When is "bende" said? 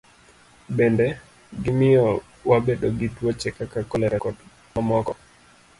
0.77-1.05